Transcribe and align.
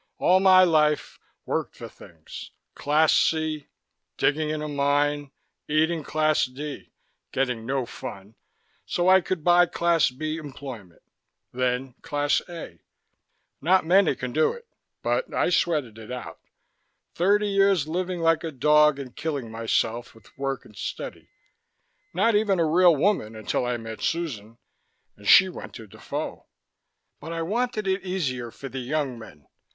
All 0.17 0.39
my 0.39 0.63
life, 0.63 1.19
worked 1.45 1.75
for 1.75 1.87
things. 1.87 2.49
Class 2.73 3.13
C, 3.13 3.67
digging 4.17 4.49
in 4.49 4.63
a 4.63 4.67
mine, 4.67 5.29
eating 5.67 6.01
Class 6.03 6.45
D, 6.47 6.91
getting 7.31 7.67
no 7.67 7.85
fun, 7.85 8.33
so 8.83 9.07
I 9.07 9.21
could 9.21 9.43
buy 9.43 9.67
Class 9.67 10.09
B 10.09 10.37
employment. 10.37 11.03
Then 11.53 11.93
Class 12.01 12.41
A. 12.49 12.81
Not 13.61 13.85
many 13.85 14.15
can 14.15 14.33
do 14.33 14.53
it, 14.53 14.65
but 15.03 15.31
I 15.35 15.51
sweated 15.51 15.99
it 15.99 16.11
out. 16.11 16.39
Thirty 17.13 17.49
years 17.49 17.87
living 17.87 18.21
like 18.21 18.43
a 18.43 18.49
dog 18.51 18.97
and 18.97 19.15
killing 19.15 19.51
myself 19.51 20.15
with 20.15 20.35
work 20.35 20.65
and 20.65 20.75
study. 20.75 21.29
Not 22.11 22.33
even 22.33 22.59
a 22.59 22.65
real 22.65 22.95
woman 22.95 23.35
until 23.35 23.67
I 23.67 23.77
met 23.77 24.01
Susan, 24.01 24.57
and 25.15 25.27
she 25.27 25.47
went 25.47 25.75
to 25.75 25.85
Defoe. 25.85 26.47
But 27.19 27.31
I 27.33 27.43
wanted 27.43 27.87
it 27.87 28.01
easier 28.03 28.49
for 28.49 28.67
the 28.67 28.79
young 28.79 29.19
men. 29.19 29.45